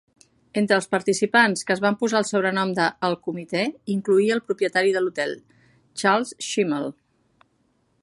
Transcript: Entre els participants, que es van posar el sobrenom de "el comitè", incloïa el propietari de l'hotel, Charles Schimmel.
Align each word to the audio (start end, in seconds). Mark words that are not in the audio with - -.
Entre 0.59 0.77
els 0.79 0.87
participants, 0.93 1.61
que 1.67 1.75
es 1.75 1.83
van 1.83 1.97
posar 1.99 2.21
el 2.21 2.25
sobrenom 2.31 2.73
de 2.81 2.87
"el 3.09 3.17
comitè", 3.27 3.63
incloïa 3.99 4.35
el 4.39 4.43
propietari 4.51 4.97
de 4.99 5.05
l'hotel, 5.05 5.39
Charles 6.03 6.37
Schimmel. 6.51 6.95